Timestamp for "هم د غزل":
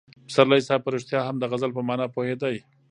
1.23-1.71